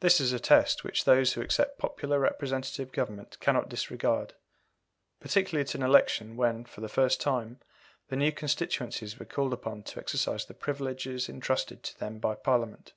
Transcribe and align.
This 0.00 0.20
is 0.20 0.34
a 0.34 0.38
test 0.38 0.84
which 0.84 1.06
those 1.06 1.32
who 1.32 1.40
accept 1.40 1.78
popular 1.78 2.18
representative 2.20 2.92
government 2.92 3.40
cannot 3.40 3.70
disregard, 3.70 4.34
particularly 5.18 5.62
at 5.62 5.74
an 5.74 5.82
election 5.82 6.36
when 6.36 6.66
for 6.66 6.82
the 6.82 6.90
first 6.90 7.22
time 7.22 7.60
the 8.08 8.16
new 8.16 8.32
constituencies 8.32 9.18
were 9.18 9.24
called 9.24 9.54
upon 9.54 9.82
to 9.84 9.98
exercise 9.98 10.44
the 10.44 10.52
privileges 10.52 11.26
entrusted 11.26 11.82
to 11.84 11.98
them 11.98 12.18
by 12.18 12.34
Parliament. 12.34 12.92